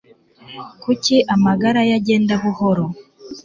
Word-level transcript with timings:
kuki 0.83 1.15
amagare 1.33 1.81
ye 1.89 1.93
agenda 1.99 2.33
buhoro 2.43 2.85